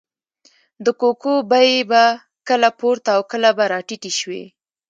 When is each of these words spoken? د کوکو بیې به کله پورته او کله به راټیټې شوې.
د 0.85 0.87
کوکو 0.99 1.33
بیې 1.51 1.79
به 1.89 2.03
کله 2.47 2.69
پورته 2.79 3.09
او 3.15 3.21
کله 3.31 3.49
به 3.57 3.65
راټیټې 3.73 4.11
شوې. 4.19 4.43